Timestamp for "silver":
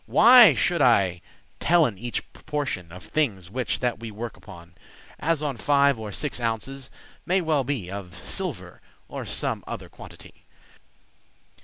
8.15-8.81